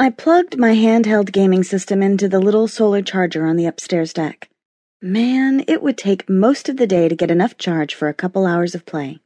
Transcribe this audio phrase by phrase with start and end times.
[0.00, 4.48] I plugged my handheld gaming system into the little solar charger on the upstairs deck.
[5.02, 8.46] Man, it would take most of the day to get enough charge for a couple
[8.46, 9.18] hours of play.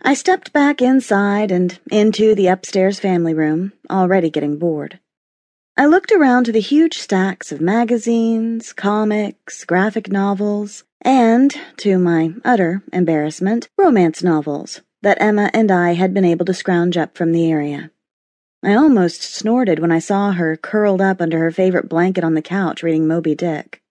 [0.00, 4.98] I stepped back inside and into the upstairs family room, already getting bored.
[5.76, 12.32] I looked around to the huge stacks of magazines, comics, graphic novels, and, to my
[12.46, 17.32] utter embarrassment, romance novels that Emma and I had been able to scrounge up from
[17.32, 17.90] the area.
[18.64, 22.40] I almost snorted when I saw her curled up under her favorite blanket on the
[22.40, 23.82] couch reading Moby Dick.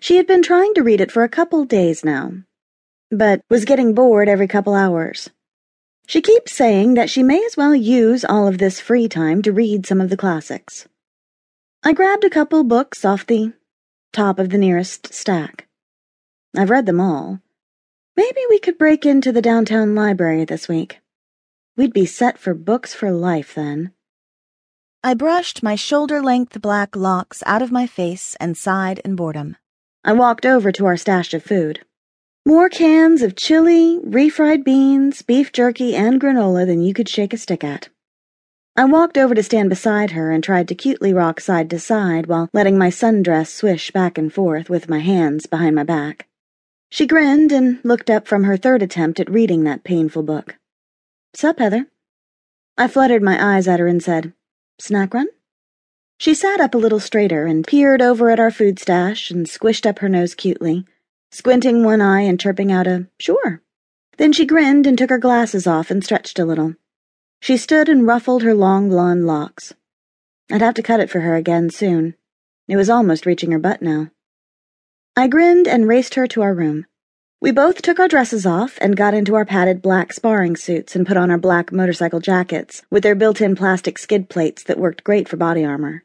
[0.00, 2.32] She had been trying to read it for a couple days now,
[3.10, 5.28] but was getting bored every couple hours.
[6.06, 9.52] She keeps saying that she may as well use all of this free time to
[9.52, 10.88] read some of the classics.
[11.84, 13.52] I grabbed a couple books off the
[14.14, 15.68] top of the nearest stack.
[16.56, 17.40] I've read them all.
[18.16, 21.00] Maybe we could break into the downtown library this week.
[21.80, 23.92] We'd be set for books for life then.
[25.02, 29.56] I brushed my shoulder length black locks out of my face and sighed in boredom.
[30.04, 31.80] I walked over to our stash of food.
[32.44, 37.38] More cans of chili, refried beans, beef jerky, and granola than you could shake a
[37.38, 37.88] stick at.
[38.76, 42.26] I walked over to stand beside her and tried to cutely rock side to side
[42.26, 46.28] while letting my sundress swish back and forth with my hands behind my back.
[46.90, 50.56] She grinned and looked up from her third attempt at reading that painful book.
[51.34, 51.86] Sup, Heather?
[52.76, 54.32] I fluttered my eyes at her and said,
[54.78, 55.28] Snack run?
[56.18, 59.86] She sat up a little straighter and peered over at our food stash and squished
[59.86, 60.84] up her nose cutely,
[61.30, 63.62] squinting one eye and chirping out a, sure.
[64.18, 66.74] Then she grinned and took her glasses off and stretched a little.
[67.40, 69.72] She stood and ruffled her long blonde locks.
[70.52, 72.16] I'd have to cut it for her again soon.
[72.68, 74.10] It was almost reaching her butt now.
[75.16, 76.86] I grinned and raced her to our room.
[77.42, 81.06] We both took our dresses off and got into our padded black sparring suits and
[81.06, 85.04] put on our black motorcycle jackets with their built in plastic skid plates that worked
[85.04, 86.04] great for body armor.